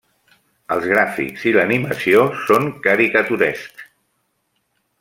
[0.75, 3.87] Els gràfics i l'animació són caricaturescs.